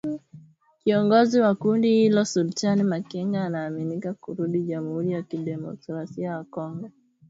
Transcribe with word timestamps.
Kiongozi 0.79 1.39
wa 1.39 1.55
kundi 1.55 1.93
hilo 1.93 2.25
Sultani 2.25 2.83
Makenga 2.83 3.45
anaaminika 3.45 4.13
kurudi 4.13 4.61
Jamhuri 4.63 5.11
ya 5.11 5.21
kidemokrasia 5.23 6.29
ya 6.29 6.43
Kongo. 6.43 6.89